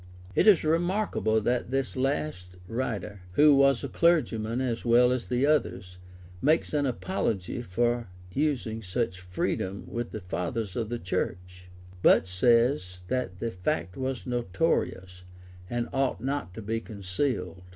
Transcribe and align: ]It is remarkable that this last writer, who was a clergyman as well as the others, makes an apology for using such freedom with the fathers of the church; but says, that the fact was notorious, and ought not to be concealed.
]It 0.35 0.47
is 0.47 0.63
remarkable 0.63 1.41
that 1.41 1.69
this 1.69 1.95
last 1.95 2.55
writer, 2.67 3.21
who 3.33 3.53
was 3.53 3.83
a 3.83 3.87
clergyman 3.87 4.59
as 4.59 4.83
well 4.83 5.11
as 5.11 5.27
the 5.27 5.45
others, 5.45 5.99
makes 6.41 6.73
an 6.73 6.87
apology 6.87 7.61
for 7.61 8.07
using 8.31 8.81
such 8.81 9.19
freedom 9.21 9.85
with 9.85 10.09
the 10.09 10.19
fathers 10.19 10.75
of 10.75 10.89
the 10.89 10.97
church; 10.97 11.69
but 12.01 12.25
says, 12.25 13.01
that 13.09 13.37
the 13.37 13.51
fact 13.51 13.95
was 13.95 14.25
notorious, 14.25 15.21
and 15.69 15.87
ought 15.93 16.19
not 16.19 16.55
to 16.55 16.63
be 16.63 16.79
concealed. 16.81 17.61